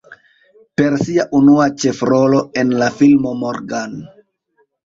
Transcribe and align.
Per 0.79 0.95
sia 1.01 1.25
unua 1.41 1.67
ĉefrolo 1.83 2.41
en 2.63 2.75
la 2.81 2.91
filmo 3.03 3.35
"Morgan. 3.43 3.95